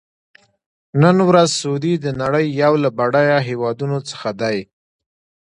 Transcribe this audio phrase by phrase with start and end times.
[1.01, 4.57] نن ورځ سعودي د نړۍ یو له بډایه هېوادونو څخه دی.